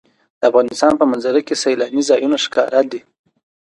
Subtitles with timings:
[0.39, 2.99] د افغانستان په منظره کې سیلانی ځایونه ښکاره ده.